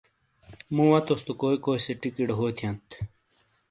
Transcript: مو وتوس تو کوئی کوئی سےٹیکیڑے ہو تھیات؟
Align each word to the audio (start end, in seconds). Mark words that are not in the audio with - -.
مو 0.73 0.83
وتوس 0.91 1.21
تو 1.27 1.33
کوئی 1.41 1.57
کوئی 1.65 1.77
سےٹیکیڑے 1.85 2.35
ہو 2.37 2.45
تھیات؟ 2.57 2.89